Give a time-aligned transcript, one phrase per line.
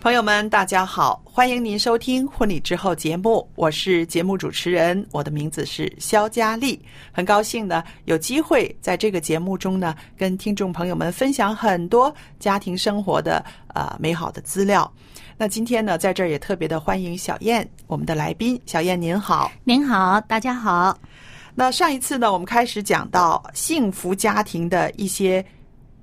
[0.00, 14.90] 朋友们，大家好，欢迎您收听《婚礼之后》节目，我是节目主持人，我的名字是肖佳丽，很高兴呢有机会在这个节目中呢跟听众朋友们分享很多家庭生活的呃美好的资料。
[15.36, 19.50] 那今天呢，在这儿也特别的欢迎小燕，我们的来宾，小燕您好。
[19.64, 20.96] 您好，大家好。
[21.56, 25.44] 那上一次呢，我们开始讲到幸福家庭的一些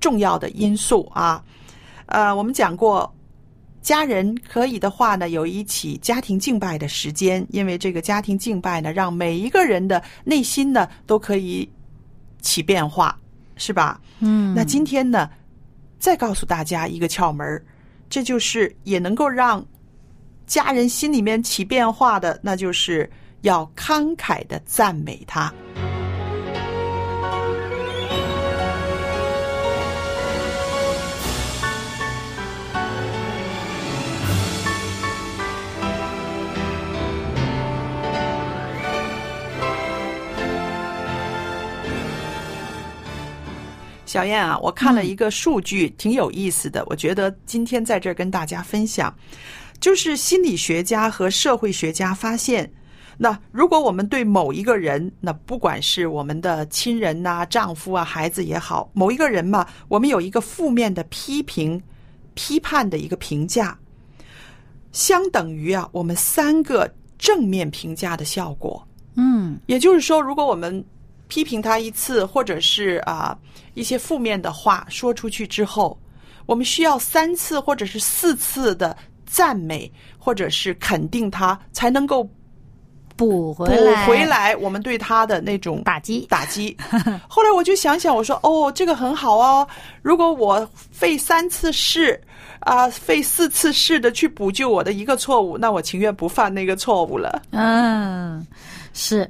[0.02, 1.42] 重要的因素啊，
[2.08, 3.12] 呃，我们讲过，
[3.86, 11.70] 家人可以的话呢，有一起家庭敬拜的时间，因为这个家庭敬拜呢，让每一个人的内心呢都可以
[12.42, 13.16] 起变化，
[13.58, 14.02] 是吧？
[14.22, 15.30] 嗯那今天呢，
[16.00, 17.64] 再告诉大家一个窍门儿
[18.10, 19.64] 这就是也能够让
[20.48, 23.08] 家人心里面起变化的，那就是
[23.42, 25.54] 要慷慨的赞美他。
[44.16, 46.82] 小燕啊，我看了一个数据，挺有意思的。
[46.86, 49.14] 我觉得今天在这儿跟大家分享，
[49.82, 52.72] 就是心理学家和社会学家发现，
[53.18, 61.84] 那如果我们对某一个人，那不管是我们的亲人呐、丈夫啊、孩子也好，某一个人嘛，我们有一个负面的批评、
[62.36, 63.78] 批判的一个评价，
[64.94, 68.82] 相等于啊，我们三个正面评价的效果。
[69.18, 70.86] 嗯也就是说，如果我们
[71.28, 73.38] 批评他一次，或者是啊、
[73.74, 75.98] 一些负面的话说出去之后，
[76.46, 82.24] 我们需要三次或者是四次的赞美或者是肯定他，才能够
[83.16, 86.26] 补补回来，回来我们对他的那种打击。
[86.30, 86.76] 打击。
[87.28, 89.68] 后来我就想想，我说哦，这个很好哦。
[90.02, 92.20] 如果我费三次事
[92.60, 97.42] 啊、费四次试的去补救我的一个错误，那我情愿不犯那个错误了。
[97.52, 98.46] 嗯，
[98.92, 99.30] 是，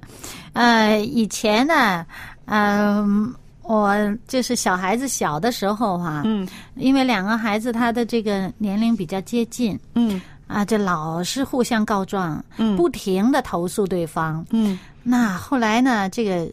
[0.55, 2.05] 呃，以前呢，
[2.45, 3.93] 嗯、我
[4.25, 6.47] 就是小孩子小的时候哈、嗯。
[6.75, 10.21] 因为两个孩子他的这个年龄比较接近嗯。
[10.47, 12.77] 啊，就老是互相告状，嗯。
[12.77, 14.45] 不停的投诉对方。
[14.51, 14.79] 嗯。
[15.03, 16.47] 那后来呢，这个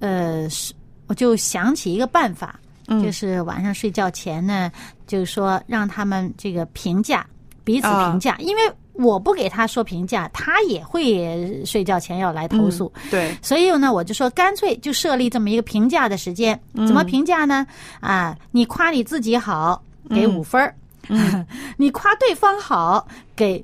[0.00, 0.74] 呃，是
[1.06, 3.00] 我就想起一个办法，嗯。
[3.04, 4.72] 就是晚上睡觉前呢，
[5.06, 7.24] 就是说让他们这个评价
[7.62, 8.10] 彼此啊。
[8.10, 8.62] 评价，因为
[8.94, 12.90] 我不给他说评价，他也会睡觉前要来投诉。
[12.96, 16.58] 嗯对，所以呢，我就说干脆就设立这么一个评价的时间。
[16.74, 17.66] 嗯怎么评价呢？
[18.00, 20.72] 啊，你夸你自己好，给五分儿；
[21.08, 21.44] 嗯
[21.76, 23.62] 你夸对方好，给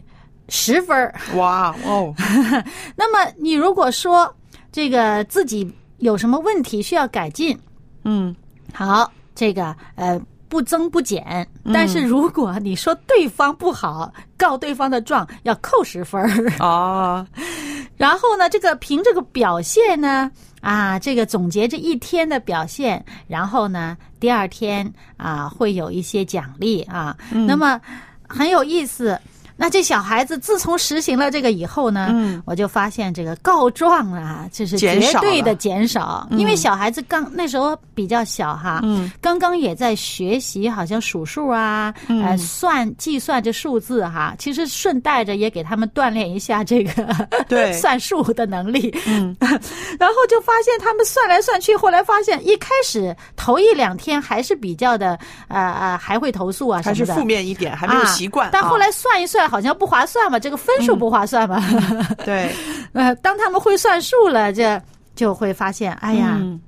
[0.49, 1.15] 十分儿。
[1.37, 2.13] 哇哦，
[2.97, 4.33] 那么你如果说
[4.73, 7.57] 这个自己有什么问题需要改进，
[8.05, 8.35] 嗯
[8.73, 11.47] 好，这个呃不增不减。
[11.73, 16.51] 但是如果你说对方不好，告对方的状，要扣十分儿。
[16.59, 17.27] 啊，
[17.97, 20.31] 然后呢，这个凭这个表现呢，
[20.61, 27.17] 啊，这个总结这一天的表现，然后呢，第二天啊会有一些奖励啊。
[27.31, 27.81] 那么
[28.29, 29.19] 很有意思。
[29.61, 32.43] 那这小孩子自从实行了这个以后呢，嗯。
[32.47, 47.07] 我就发现这个告状啊，就是绝对的减少，因为小孩子刚那时候比较小哈，嗯，刚刚也在学习，好像数数啊，呃，算计算这数字哈，其实顺带着也给他们锻炼一下这个
[47.47, 47.73] 对。
[47.81, 49.37] 算数的能力，嗯，
[50.01, 55.19] 然后就发现他们算来算去，后来发现一开始头一两天还是比较的
[55.49, 58.49] 呃呃，还会投诉啊什么的，还是负面一点，还没有习惯。
[58.49, 58.51] 啊。
[58.53, 61.61] 但后来算一算，好像不划算嘛，这个分数不划算嘛。
[62.25, 62.55] 对，
[62.95, 64.81] 呃，当他们会算数了，这
[65.17, 66.61] 就会发现，哎呀，嗯。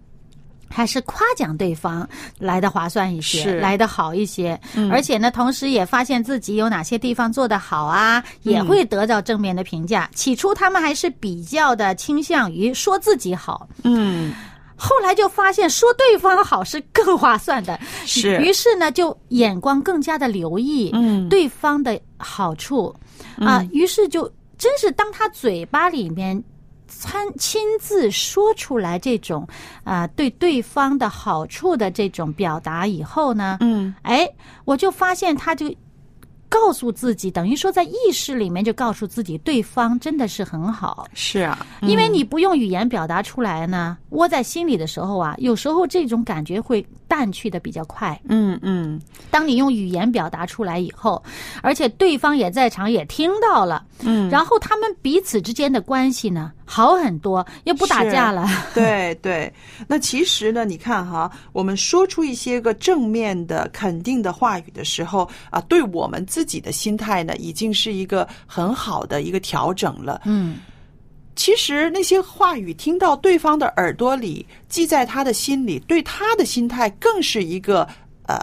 [0.74, 2.08] 还是夸奖对方
[2.38, 4.58] 来的划算一些，来的好一些。
[4.90, 10.08] 而且呢，同时也发现自己有哪些地方做得好啊，也会得到正面的评价。
[10.14, 14.32] 起初他们还是比较的倾向于说自己好，嗯，
[14.76, 18.38] 后来就发现说对方好是更划算的，是。
[18.40, 21.28] 于是呢，就眼光更加的留意，嗯。
[21.28, 22.94] 对方的好处。
[23.38, 26.42] 啊，于是就真是当他嘴巴里面
[26.86, 29.46] 参亲自说出来这种
[29.84, 34.28] 啊对对方的好处的这种表达以后呢，嗯，哎，
[34.64, 35.72] 我就发现他就。
[36.52, 48.20] 告诉自己，等于说在意识里面就告诉自己，对方真的是很好，是啊，因为你不用语言表达出来呢，窝在心里的时候啊，有时候这种感觉会淡去的比较快。
[48.28, 49.00] 嗯嗯，
[49.30, 51.22] 当你用语言表达出来以后，
[51.62, 58.48] 而且对方也在场也听到了，嗯，然后他们彼此之间的关系呢好很多，又不打架了。
[58.72, 59.52] 对对，
[59.86, 70.22] 那其实呢，你看哈，我们说出一些个正面的、肯定的话语的时候啊，对我们自己的心态呢，已经是一个很好的一个调整了。
[70.24, 70.60] 嗯，
[71.36, 77.86] 其实那些话语听到对方的耳朵里，记在他的心里，对他的心态更是一个
[78.26, 78.38] 呃，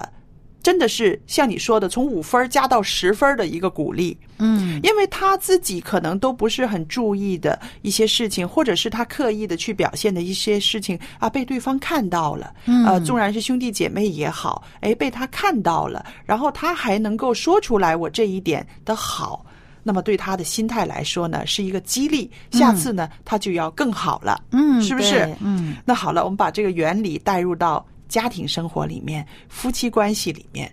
[0.61, 4.17] 真的是像你说的，从五分加到十分的一个鼓励。
[4.37, 12.53] 嗯，因为他自己可能都不是很注意的一些事情，或者是他刻意的去表现的一些事情啊，被对方看到了。
[12.65, 19.45] 嗯呃，纵然是兄弟姐妹也好，哎，被他看到了，然后他还能够说出来我这一点的好。
[19.81, 22.29] 那么对他的心态来说呢，是一个激励。
[22.51, 24.41] 下次呢，他就要更好了。
[24.51, 30.69] 嗯，是不是嗯那好了，我们把这个原理带入到家庭生活里面、夫妻关系里面。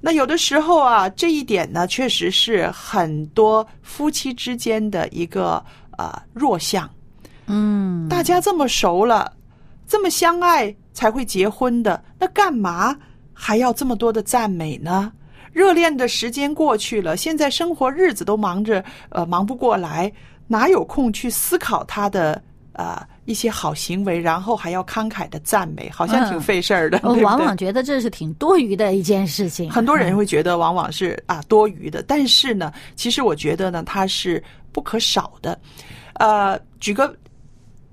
[0.00, 5.64] 那有的时候啊，这一点呢，确实是很多夫妻之间的一个
[5.96, 6.90] 呃弱项。
[7.46, 9.32] 嗯，大家这么熟了，
[9.86, 12.96] 这么相爱才会结婚的，那干嘛
[13.32, 15.12] 还要这么多的赞美呢？
[15.52, 20.10] 热恋的时间过去了，现在生活日子都忙着，呃，忙不过来，
[20.48, 22.42] 哪有空去思考他的
[22.72, 27.00] 呃一些好行为，然后还要慷慨的赞美，好像挺嗯费事儿的。
[27.04, 29.70] 我往往觉得这是挺多余的一件事情。
[29.70, 34.42] 很多人会觉得往往是啊多余的，但是呢，其实我觉得呢，它是
[34.72, 35.58] 不可少的。
[36.14, 37.14] 呃，举个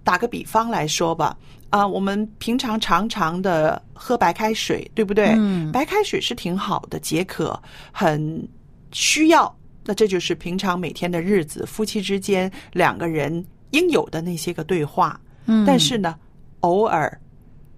[0.03, 1.37] 打个比方来说吧，
[1.69, 5.35] 啊、我们平常常常的喝白开水，对不对？
[5.37, 7.59] 嗯白开水是挺好的，解渴，
[7.91, 8.47] 很
[8.91, 9.55] 需要。
[9.85, 15.19] 那这就是平常每天的日子，夫妻之间两个人应有的那些个对话。
[15.45, 16.15] 嗯，但是呢，
[16.61, 17.19] 偶尔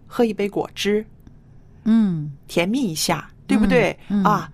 [0.07, 1.05] 喝一杯果汁，
[1.83, 3.97] 嗯甜蜜一下，对不对？
[4.09, 4.51] 嗯嗯啊，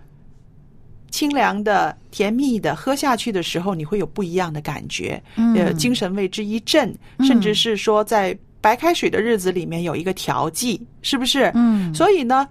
[1.09, 11.51] 清凉的、甜蜜的，喝下去的时候，你会有不一样的感觉，嗯呃，精神为之一振，甚至是说在白开水的日子里面有一个调剂，是不是？
[11.55, 12.47] 嗯，所以呢，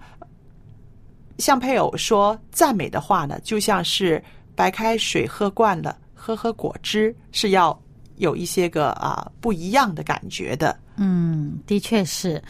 [1.37, 4.21] 向配偶说赞美的话呢，就像是
[4.55, 7.79] 白开水喝惯了，喝喝果汁是要
[8.17, 10.77] 有一些个啊不一样的感觉的。
[10.97, 12.41] 嗯，的确是，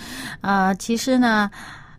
[0.41, 1.50] 呃，其实呢，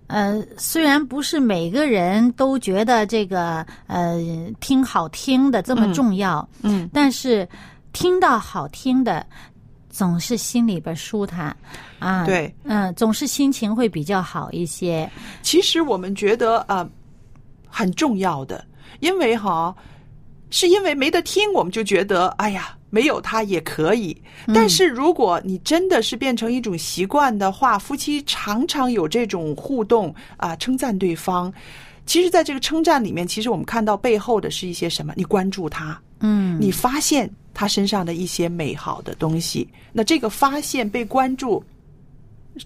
[0.07, 4.19] 呃，虽然不是每个人都觉得这个呃
[4.61, 7.49] 听好听的这么重要，嗯，但是
[7.93, 9.27] 听到好听的，
[9.91, 11.57] 总是心里边舒坦。
[11.99, 15.11] 啊，对，嗯、总是心情会比较好一些，
[15.43, 16.91] 其实我们觉得啊、呃
[17.71, 18.65] 很重要的，
[19.01, 19.75] 因为哈，
[20.49, 24.17] 是因为没得听，我们就觉得哎呀，没有它也可以。
[24.55, 31.53] 但是如果你真的是变成一种习惯的话，夫妻常常有这种互动啊、称赞对方。
[32.07, 35.13] 其实，在这个称赞里面，其实我们看到背后的是一些什么？
[35.15, 39.69] 你关注他，嗯，你发现他身上的一些美好的东西。
[39.93, 41.63] 那这个发现被关注，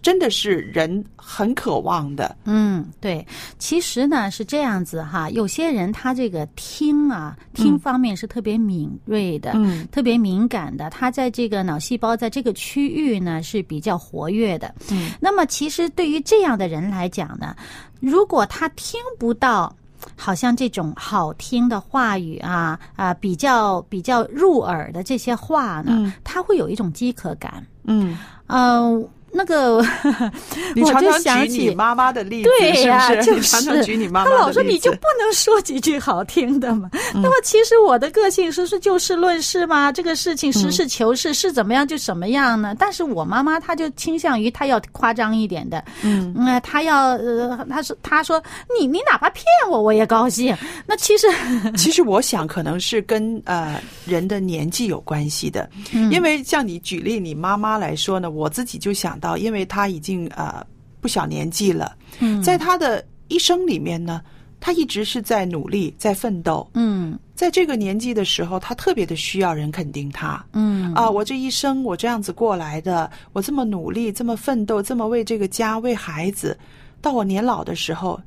[0.00, 2.37] 真的是人很渴望的。
[2.44, 3.26] 嗯，对，
[3.58, 14.75] 其实呢是这样子哈，有些人他这个听啊，听方面是特别敏锐的，嗯特别敏感的，他在这个脑细胞在这个区域呢是比较活跃的。
[14.90, 17.54] 嗯，那么其实对于这样的人来讲呢，
[18.00, 19.75] 如果他听不到
[20.16, 27.64] 好像这种好听的话语啊啊，比较比较入耳的这些话呢，嗯他会有一种饥渴感。
[27.84, 29.85] 嗯，嗯、那个
[30.75, 33.15] 你常常举想起你妈妈的例子，对呀？
[33.23, 36.89] 就常常是举你妈妈的他老说你就不能说几句好听的嘛。
[37.15, 42.75] 嗯那么其实我的个性是是就事论事嘛，这个事情实事求是，是怎么样就怎么样呢？
[42.79, 48.43] 但是我妈妈她就倾向于她要夸张一点的，嗯呃，她要呃，她说她说
[48.79, 50.57] 你你哪怕骗我我也高兴。
[50.87, 51.27] 那其实
[51.77, 60.67] 其实我想可能是跟呃人的年纪有关系的，嗯因为像你举例你妈妈来说呢，我自己就想到，因为他已经呃
[61.00, 62.43] 不小年纪了，嗯。
[62.43, 64.21] 在他的一生里面呢，
[64.59, 67.17] 他一直是在努力，在奋斗，嗯。
[67.35, 70.45] 在这个年纪的时候，他特别的需要人肯定他。
[70.52, 70.93] 嗯。
[70.95, 76.59] 啊，我这一生我这样子过来的，我这么努力，这么奋斗，这么为这个家、为孩子，
[77.00, 78.21] 到我年老的时候，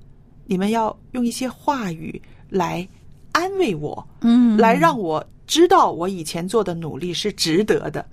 [0.45, 2.87] 你们要用一些话语来
[3.31, 4.57] 安慰我，嗯。
[4.57, 8.05] 来让我知道我以前做的努力是值得的。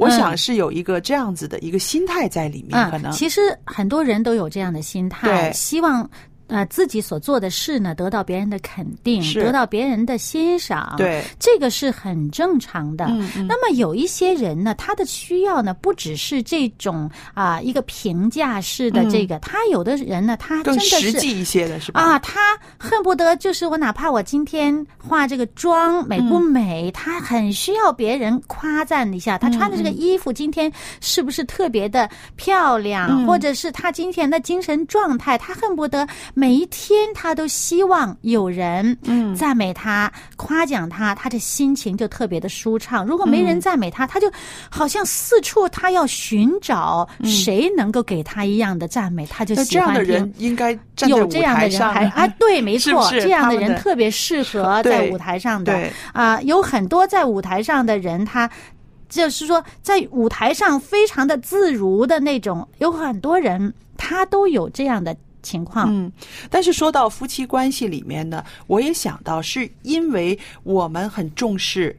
[0.00, 6.08] 我想是有一个这样子的一个心态在里面，可能嗯，其实很多人都有这样的心态，希望。
[6.50, 13.06] 呃，自己所做的事呢，得到别人的肯定，得到别人的欣赏，对，这个是很正常的。
[13.06, 21.00] 嗯嗯那么有一些人呢，他的需要呢，不只是这种啊、一个评价式的这个，他有的人呢，他真更的是。
[21.00, 22.00] 实际一些的是吧？
[22.00, 22.40] 啊，他
[22.78, 29.38] 恨不得就是我，哪怕我今天化这个妆美不美，他很需要别人夸赞一下。
[29.38, 36.06] 他穿的这个衣服今天是不是特别的漂亮，嗯或者是他今天的精神状态，他恨不得
[36.40, 39.36] 每一天他都希望有人嗯。
[39.36, 43.04] 赞美他、夸奖他，他的心情就特别的舒畅。
[43.04, 44.30] 如果没人赞美他，他就
[44.70, 50.02] 好像四处他要寻找谁能够给他一样的赞美，他就那这样的。
[50.02, 50.72] 人应该
[51.06, 55.74] 有这样的人还啊，对，没错，是是这样的人特别适合在舞台上的。
[55.74, 55.92] 对。
[56.12, 58.50] 啊、有很多在舞台上的人，他
[59.08, 65.86] 就是说在舞台上非常的自如的那种，有很多人他都有这样的情况。
[65.90, 66.10] 嗯，
[66.48, 71.96] 但是说到夫妻关系里面呢，我也想到是因为我们很重视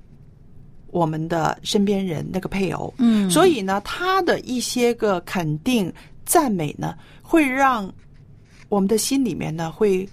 [0.92, 5.92] 我们的身边人那个配偶，嗯所以呢，他的一些个肯定、
[6.26, 7.92] 赞美呢，会让
[8.68, 10.08] 我们的心里面呢会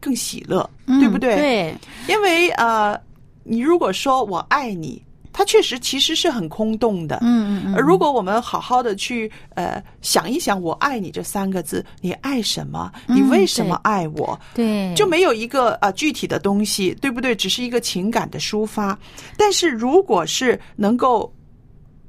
[0.00, 1.36] 更喜乐，嗯对不对？
[1.36, 1.74] 对，
[2.08, 2.98] 因为呃，
[3.42, 5.02] 你如果说我爱你，
[5.38, 12.90] 它确实其实是很空洞的，嗯嗯嗯，而如果我们好好的去呃想一想“我爱你”这三个字，你爱什么？
[13.06, 14.36] 你嗯为什么爱我？
[14.52, 17.36] 对，就没有一个呃具体的东西，对不对？
[17.36, 18.98] 只是一个情感的抒发。
[19.36, 21.32] 但是如果是能够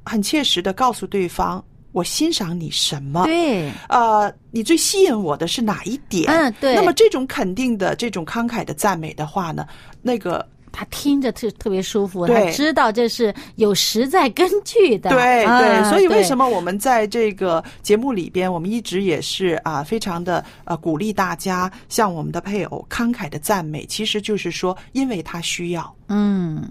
[0.04, 3.26] 很切实的告诉对方，我欣赏你什么？
[3.26, 6.26] 对，呃，你最吸引我的是哪一点？
[6.34, 9.68] 嗯对那么这种肯定的、这种慷慨的赞美的话呢，
[10.02, 15.10] 那个他听着特特别舒服，他知道这是有实在根据的。
[15.10, 16.40] 对啊对，所以为什么？
[16.40, 25.94] 么我们在这个节目里边，我们一直也是啊，非常的呃鼓励大家向我们的配偶慷慨的赞美，其实就是说，因为他需要。
[26.10, 26.68] 嗯，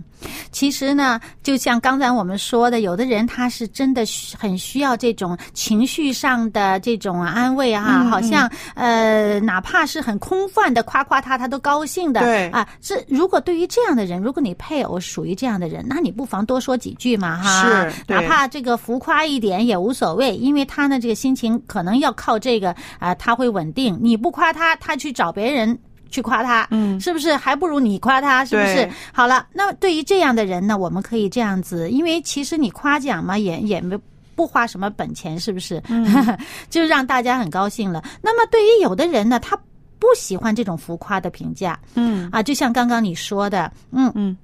[0.51, 4.03] 其实呢，就像刚才我们说的，有的人他是真的
[4.37, 12.21] 很需要这种情绪上的这种安慰啊，嗯好像呃，哪怕是很空泛的夸夸他，他都高兴的。
[12.21, 23.97] 对啊，这如果对于这样的人，如果你配偶属于这样的人，那你不妨多说几句嘛，哈，是哪怕这个浮夸一点也无所谓，因为他呢这个心情可能要靠这个啊、他会稳定。
[24.01, 25.79] 你不夸他，他去找别人。
[26.09, 28.45] 去夸他，嗯是不是还不如你夸他？
[28.45, 28.89] 是不是？
[29.13, 33.99] 好了，那么对于这样的人呢，我们可以这样子，因为其实你夸奖嘛，也也没
[34.35, 35.83] 不花什么本钱，是不是？
[35.89, 36.07] 嗯
[36.71, 38.03] 就让大家很高兴了。
[38.23, 39.57] 那么对于有的人呢，他
[39.99, 44.37] 不喜欢这种浮夸的评价嗯啊，就像刚刚你说的，嗯嗯。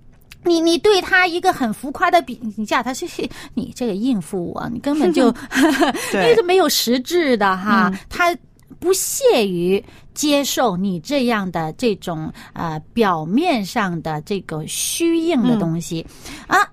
[0.47, 3.06] 你你对他一个很浮夸的评价，他是
[3.54, 5.33] 你这个应付我，你根本就
[6.12, 8.37] 对那个没有实质的哈，嗯他
[8.78, 16.07] 不屑于接受你这样的这种呃表面上的这个虚应的东西、
[16.49, 16.71] 嗯啊。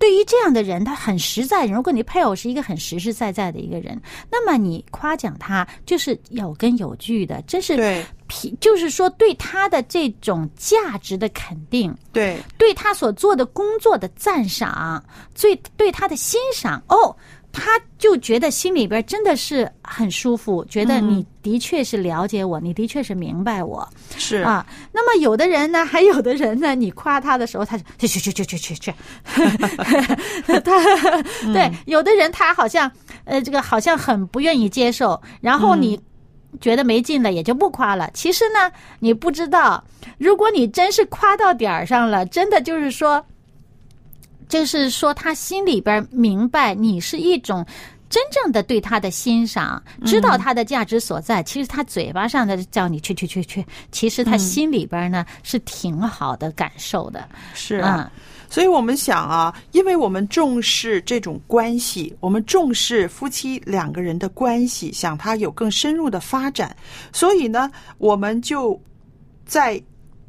[0.00, 1.66] 对于这样的人，他很实在。
[1.66, 8.06] 如果你配偶是一个很实实在在的一个人，那么你夸奖他就是有根有据的，这是对，
[8.60, 11.92] 就是说对他的这种价值的肯定。
[12.12, 15.04] 对对他所做的工作的赞赏，
[15.34, 17.14] 最对他的欣赏哦，
[17.58, 23.86] 他就觉得心里边真的是很舒服，觉得你的确是了解我，你的确是明白我
[24.16, 24.64] 是啊。
[24.92, 28.94] 那么有的人呢，还有的人呢，你夸他的时候，他就去去去去去去去，
[30.64, 31.22] 他
[31.52, 32.90] 对有的人他好像
[33.24, 36.00] 呃这个好像很不愿意接受，然后你。
[36.62, 38.08] 觉得没劲了，也就不夸了。
[38.14, 39.84] 其实呢，你不知道，
[40.16, 43.22] 如果你真是夸到点儿上了，真的就是说，
[44.48, 47.64] 就是说他心里边明白你是一种
[48.08, 51.42] 真正的对他的欣赏，知道他的价值所在。
[51.42, 57.28] 其实他嘴巴上的叫你去去去去，其实他心里边呢是挺好的感受的。
[57.54, 58.10] 是啊。
[58.50, 66.74] 所以我们想啊，因为我们重视这种关系，我们重视夫妻两个人的关系，想他有更深入的发展，
[67.12, 68.80] 所以呢，我们就
[69.44, 69.78] 在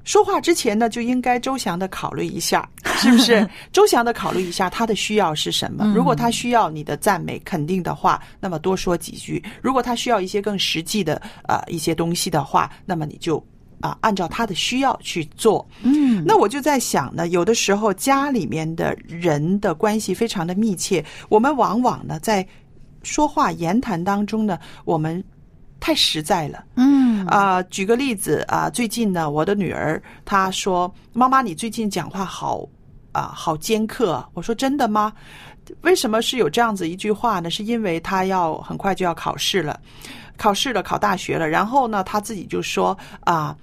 [0.10, 3.48] 说话之前呢，就应该周详的考虑一下， 是不是？
[3.72, 5.86] 周详的考虑一下他的需要是什么。
[5.96, 13.44] 如果他需要你的赞美、肯定的话，那么多说几句；如果他需要一些更实际的呃一些东西的话，那么你就。
[13.82, 15.66] 啊，按照他的需要去做。
[15.84, 22.46] 嗯，那我就在想呢，有的时候家里面的人的关系非常的密切，我们往往呢在
[23.04, 25.24] 说话言谈当中呢，我们
[25.80, 26.64] 太实在了。
[26.76, 32.68] 嗯，啊，举个例子啊，最近呢，我的女儿她说：“妈妈，你最近讲话好
[33.12, 35.14] 啊，好尖刻。”我说：“真的吗？
[35.82, 37.50] 为什么是有这样子一句话呢？
[37.50, 39.80] 是因为她要很快就要考试了，
[40.38, 41.48] 考试了，考大学了。
[41.48, 43.56] 然后呢，她自己就说啊。”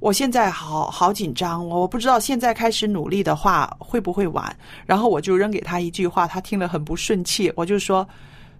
[0.00, 4.56] 我现在好好紧张，我不知道现在开始努力的话会不会晚。
[4.86, 7.52] 然后我就扔给他一句话，他听了很不顺气。
[7.56, 8.08] 我就说，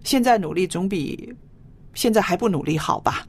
[0.03, 1.33] 现在努力总比
[1.93, 3.25] 现在还不努力好吧？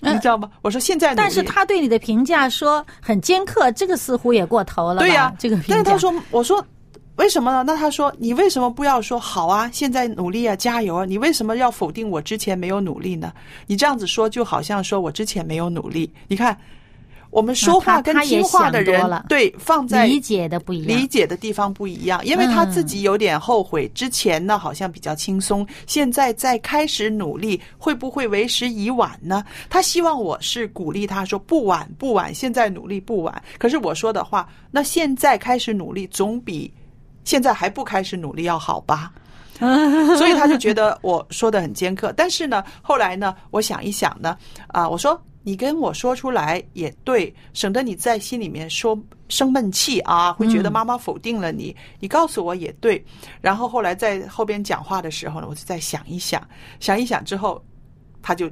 [0.00, 0.50] 你知道吗？
[0.62, 5.00] 我说现在，但是他对你的评价说很尖刻，这个似乎也过头了。
[5.00, 5.74] 对呀，这个评价。
[5.74, 6.64] 但是他说，我说。
[7.16, 7.62] 为什么呢？
[7.66, 9.68] 那他说你为什么不要说好啊？
[9.74, 11.04] 现在努力啊，加油啊！
[11.04, 13.30] 你为什么要否定我之前没有努力呢？
[13.66, 16.10] 你这样子说就好像说我之前没有努力。
[16.28, 16.56] 你看，
[17.30, 29.44] 我们说话跟听话的人对放在理解的不一样，理解的地方不一样，因为他自己有点后悔，之前呢好像比较轻松，现在再开始努力，会不会为时已晚呢？
[29.68, 33.42] 他希望我是鼓励他说不晚不晚，现在努力不晚。
[33.58, 36.72] 可是我说的话，那现在开始努力总比。
[37.22, 39.12] 现在还不开始努力要好吧？
[40.16, 42.12] 所以他就觉得我说的很尖刻。
[42.16, 44.36] 但是呢，后来呢，我想一想呢，
[44.68, 51.74] 啊，我说你跟我说出来也对，省得你在心里面说生闷气啊，会觉得妈妈否定了你。
[51.98, 53.04] 你告诉我也对。
[53.40, 56.46] 然后后来在后边讲话的时候呢，我就再想一想，
[56.78, 57.64] 想一想之后，
[58.22, 58.50] 他就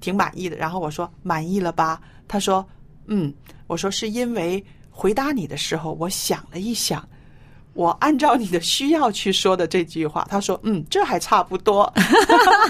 [0.00, 0.56] 挺满意的。
[0.56, 2.00] 然后我说满意了吧？
[2.26, 2.66] 他说
[3.06, 3.32] 嗯。
[3.66, 7.06] 我说是因为回答你的时候，我想了一想。
[7.74, 11.92] 我按照你的需要去说的这句话，他说：“嗯，这还差不多。”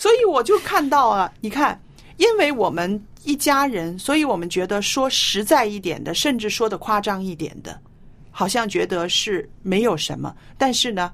[0.00, 1.80] 所以我就看到啊，你看，
[2.16, 7.78] 因为我们一家人，所以我们觉得说实在一点的，甚至说的夸张一点的，
[8.30, 10.34] 好像觉得是没有什么。
[10.56, 11.12] 但是呢，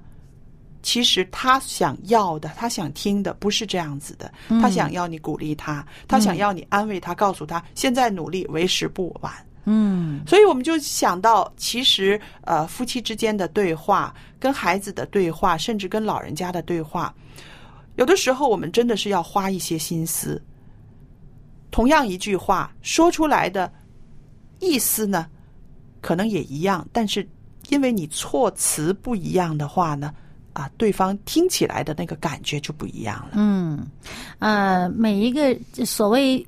[0.81, 4.31] 其实他想要的，他想听的不是这样子的。
[4.47, 9.33] 他想要你鼓励他，他想要你安慰他，告诉他现在努力为时不晚。
[9.65, 17.13] 嗯，所以我们就想到，其实呃，夫妻之间的对话、跟孩子的对话，甚至跟老人家的对话，
[17.97, 20.41] 有的时候我们真的是要花一些心思。
[21.75, 23.69] 同样一句话说出来的
[24.61, 25.27] 意思呢，
[25.99, 27.27] 可能也一样，但是
[27.67, 30.13] 因为你措辞不一样的话呢，
[30.53, 33.31] 啊，对方听起来的那个感觉就不一样了。
[33.33, 33.85] 嗯，
[34.39, 35.53] 呃，每一个
[35.85, 36.47] 所谓。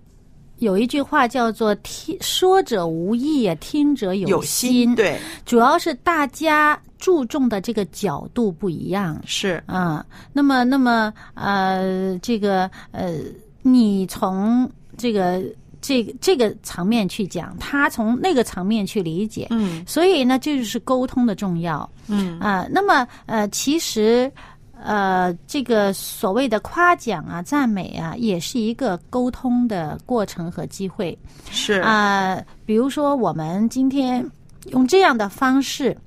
[0.59, 4.95] 有一句话叫做“听说者无意，听者有心”。
[4.97, 9.21] 对，主要是大家注重的这个角度不一样。
[9.23, 13.19] 是啊，那么，那么，呃，这个，呃，
[13.61, 15.41] 你从这个
[15.79, 19.47] 这个这个层面去讲，他从那个层面去理解。
[19.51, 21.89] 嗯，所以呢，这就是沟通的重要。
[22.07, 24.31] 嗯啊，那么，呃，其实。
[24.79, 31.17] 呃，这个所谓的夸奖啊、赞美啊，也是一个沟通的过程和机会。
[31.49, 34.23] 是啊，比如说我们今天
[34.67, 35.97] 用这样的方式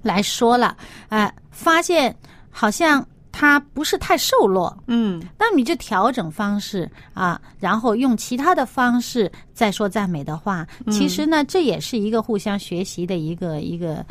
[0.00, 0.76] 来说了，
[1.08, 2.14] 啊，发现
[2.50, 10.66] 好像他不是太瘦弱，嗯，那你就调整方式啊，然后用其他的方式再说赞美的话。
[10.90, 14.04] 其实呢，这也是一个互相学习的一个一个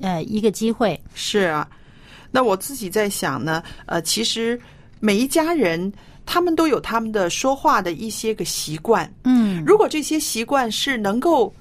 [0.00, 1.00] 呃一个机会。
[1.14, 1.66] 是啊。
[2.30, 4.60] 那我自己在想呢，呃，其实
[5.00, 5.92] 每一家人
[6.24, 11.52] 他们都有他们的说话的一些个习惯，嗯，如果这些习惯是能够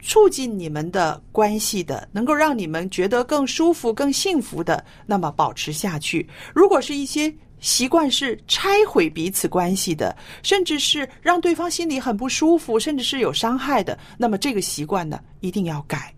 [0.00, 16.14] 促进你们的关系的，能够让你们觉得更舒服、更幸福的，那么保持下去；如果是一些习惯是拆毁彼此关系的，甚至是让对方心里很不舒服，甚至是有伤害的，那么这个习惯呢，一定要改。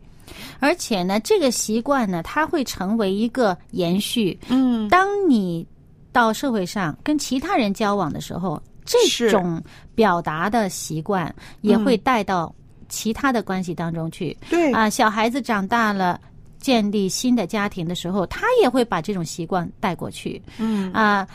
[0.60, 4.38] 而且呢，这个习惯呢，它会成为一个延续。
[4.48, 5.66] 嗯，当你
[6.12, 9.62] 到社会上跟其他人交往的时候，这种
[9.94, 12.54] 表达的习惯也会带到
[12.90, 14.36] 其他的关系当中去。
[14.50, 16.20] 对啊，小孩子长大了。
[16.60, 20.38] 建立新的家庭的时候，他也会把这种习惯带过去。
[20.58, 21.26] 嗯啊，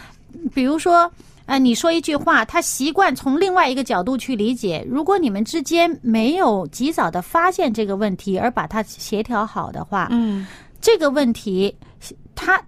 [0.54, 1.12] 比如说，
[1.48, 4.86] 呃，你说一句话，他习惯从另外一个角度去理解。
[4.88, 10.46] 如果你们之间没有及早的发现这个问题，而把它协调好的话，嗯
[10.80, 11.76] 这个问题，
[12.36, 12.62] 他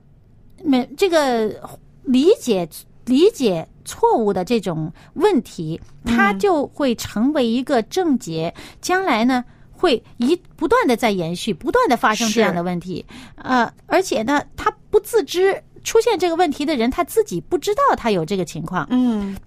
[0.63, 1.61] 没这个
[2.01, 2.67] 理解
[3.07, 9.43] 理解错误的这种问题，它就会成为一个症结，将来呢。
[9.79, 19.37] 会一不断的在延续，不断的发生这样的问题，呃，而且呢，他不自知出现这个问题的人，他自己不知道他有这个情况，嗯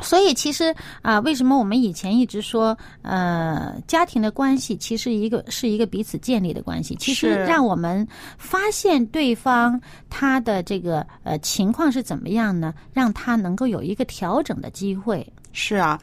[0.00, 8.06] 所以其实啊、为什么我们以前一直说，呃，家庭的关系其实一个是一个彼此建立的关系，其实让我们
[8.38, 9.80] 发现对方
[10.10, 12.74] 他的这个呃情况是怎么样呢？
[12.92, 15.26] 让他能够有一个调整的机会。
[15.58, 15.98] 是啊，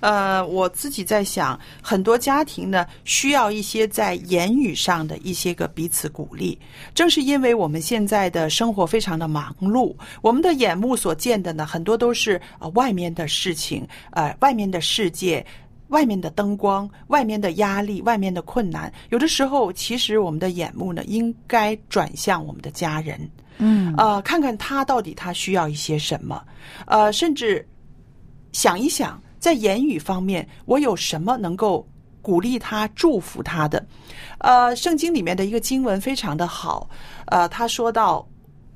[0.00, 6.58] 呃，我自己在想，很多家庭呢需要一些在言语上的一些个彼此鼓励。
[6.94, 15.44] 正是因为我们现在的生活非常的忙碌，我们的眼目所见的呢，很多都是呃外面的事情，呃外面的世界。
[15.88, 26.42] 外面的灯光、外面的压力、外面的困难，有的时候，其实我们的眼目呢，应该转向我们的家人，嗯呃，看看他到底他需要一些什么，
[26.86, 27.64] 呃，甚至
[28.54, 31.86] 想一想，在言语方面，我有什么能够
[32.22, 33.84] 鼓励他、祝福他的？
[34.38, 36.88] 呃，圣经里面的一个经文非常的好，
[37.26, 38.26] 呃，他说到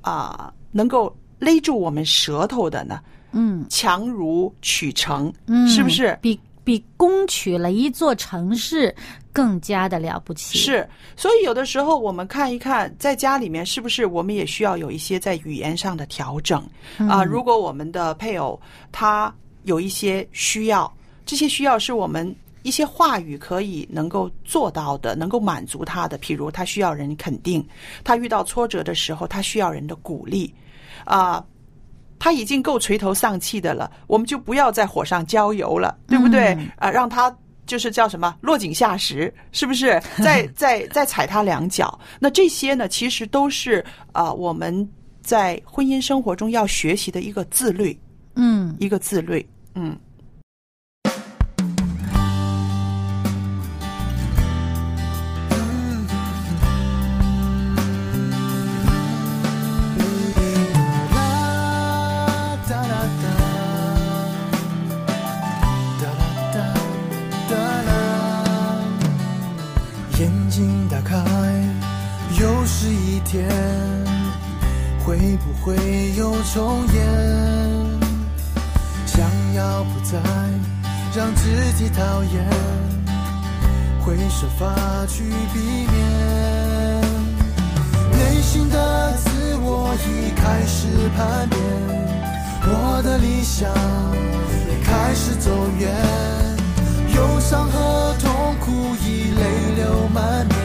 [0.01, 2.99] 啊、能够勒住我们舌头的呢，
[3.31, 6.17] 嗯强如取城，嗯，是不是？
[6.21, 8.93] 比比攻取了一座城市
[9.33, 10.57] 更加的了不起？
[10.57, 16.61] 是，所以有的时候我们看一看，在家里面是不是我们也需要有一些在语言上的调整
[17.09, 18.59] 啊、如果我们的配偶
[18.91, 19.33] 他
[19.69, 20.91] 有一些需要，
[21.25, 26.17] 这些需要是我们一些话语可以能够做到的，能够满足他的。
[26.17, 27.65] 譬如他需要人肯定，
[28.03, 30.53] 他遇到挫折的时候，他需要人的鼓励
[31.05, 31.45] 啊。
[32.21, 36.53] 他已经够垂头丧气的了，我们就不要在火上浇油了，对不对？
[36.55, 37.33] 嗯啊，让他
[37.65, 39.97] 就是叫什么落井下石，是不是？
[40.21, 41.97] 再 再再踩他两脚？
[42.19, 44.85] 那这些呢，其实都是啊、我们
[45.21, 47.97] 在婚姻生活中要学习的一个自律，
[48.35, 49.47] 嗯一个自律。
[49.75, 49.97] 嗯，
[70.17, 71.15] 眼睛打开，
[72.39, 73.47] 又是一天，
[75.05, 75.75] 会不会
[76.17, 77.78] 又重演？
[79.59, 80.17] 要不再
[81.13, 82.47] 让自己讨厌，
[83.99, 84.73] 会设法
[85.05, 85.99] 去避免。
[88.13, 91.59] 内心的自我已开始叛变，
[92.63, 93.69] 我的理想
[94.69, 95.93] 也开始走远，
[97.13, 99.43] 忧伤和痛苦已泪
[99.75, 100.55] 流满面，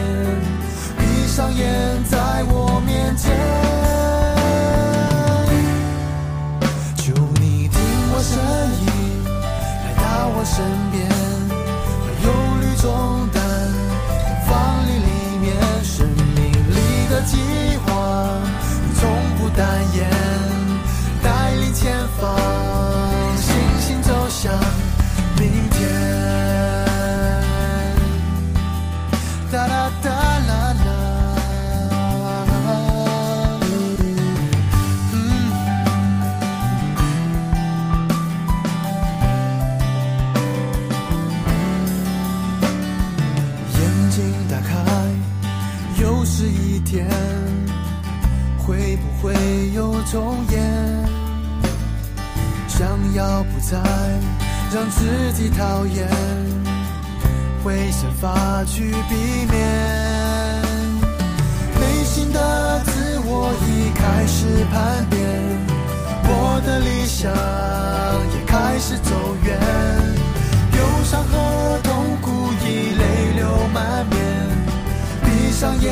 [0.97, 3.35] 闭上眼在我面前，
[10.45, 11.09] 身边，
[11.49, 12.29] 把忧
[12.61, 13.41] 虑重担
[14.47, 17.35] 放你里面，生命里的计
[17.85, 17.89] 划，
[18.93, 20.07] 从不单言，
[50.15, 50.63] 重演？
[52.69, 53.77] 想要不再
[54.73, 56.07] 让自己讨厌，
[57.61, 59.59] 会想法去避免。
[61.81, 65.19] 内心的自我已开始叛变，
[66.23, 67.29] 我的理想
[68.37, 69.11] 也开始走
[69.43, 69.59] 远，
[70.77, 73.03] 忧伤和痛苦已泪
[73.35, 74.15] 流满面，
[75.25, 75.91] 闭上眼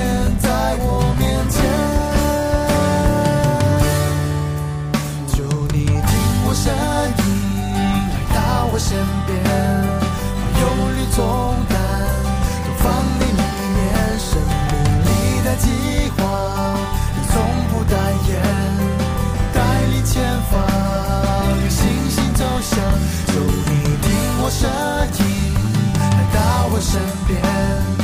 [24.63, 25.53] 身影
[25.99, 28.02] 来到我身边。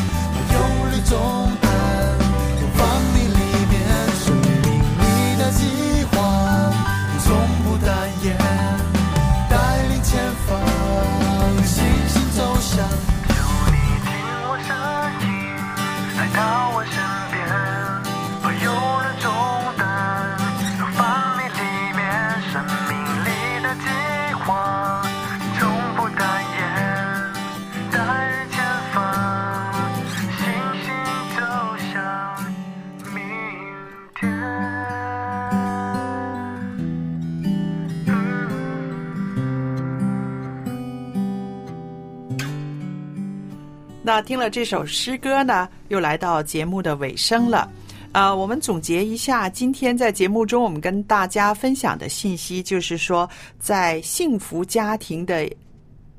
[44.22, 47.70] 听了这首诗歌呢，又来到节目的尾声了。
[48.12, 53.30] 呃，我们总结一下，今天在节目中我们跟大家分享的信息，就是说，
[53.60, 55.48] 在幸福家庭的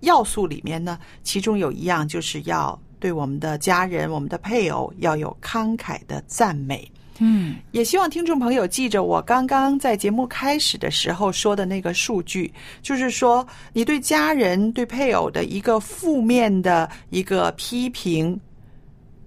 [0.01, 6.91] 要素里面呢，其中有一样就是要对我们的家人、我们的配偶要有慷慨的赞美。
[7.21, 7.57] 嗯。
[7.71, 12.53] 也希望听众朋友记着我刚刚在节目开始的时候说的那个数据，
[12.83, 18.39] 就是说，你对家人、对配偶的一个负面的一个批评，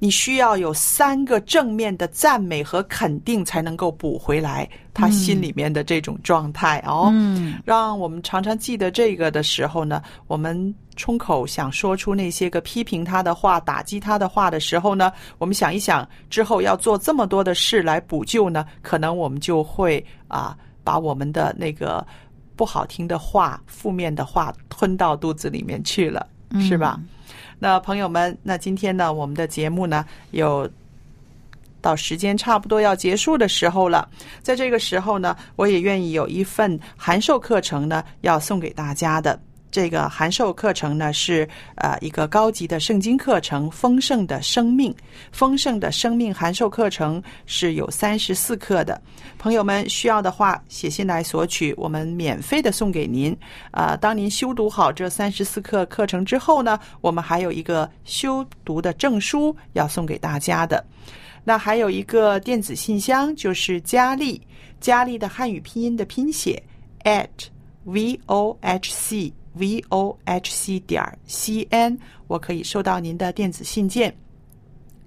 [0.03, 7.09] 你需要有三个正面的赞美和肯定，才能够补回来他心里面的这种状态哦。
[7.13, 22.05] 嗯让我们常常记得这个的时候呢，我们冲口想说出那些个批评他的话、打击他的话的时候呢，我们想一想之后要做这么多的事来补救呢，可能我们就会啊，把我们的那个
[22.57, 26.27] 不好听的话、负面的话吞到肚子里面去了，
[26.59, 26.99] 是吧？
[27.63, 30.69] 那朋友们，那今天呢，我们的节目呢有
[31.79, 34.05] 到时间差不多要结束的时候了，
[34.41, 39.39] 在这个时候呢，我也愿意有一份函授课程呢，要送给大家的。
[39.73, 44.93] 这个函授课程呢是呃一个高级的圣经课程，《丰盛的生命》。
[45.31, 49.01] 丰盛的生命函授课程是有三十四课的，
[49.39, 53.35] 朋友们需要的话写信来索取，我们免费的送给您。
[53.71, 60.85] 啊、当您修读好这三十四课课程之后呢，我们还有一个修读的证书要送给大家的。
[61.43, 64.39] 那还有一个电子信箱，就是佳丽，
[64.79, 66.61] 佳丽的汉语拼音的拼写
[67.05, 67.27] at
[67.85, 74.13] v o h c v o h c 点 c n，我可以收到您的电子信件。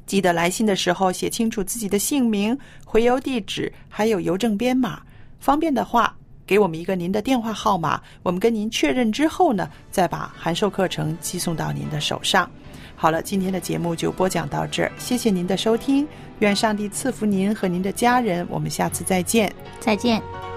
[0.07, 5.01] 记得来信的时候写清楚自己的姓名、回邮地址，还有邮政编码。
[5.41, 12.49] 方便的话，给我们一个您的电话号码，我们跟您确认之后呢，再把函授课程寄送到您的手上。
[12.95, 16.07] 好了，今天的节目就播讲到这儿，谢谢您的收听，
[16.39, 19.53] 愿上帝赐福您和您的家人，我们下次再见。
[19.81, 20.56] 再见。